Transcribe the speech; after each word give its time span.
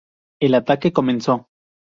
El 0.39 0.55
ataque 0.55 0.91
comenzó. 0.93 1.47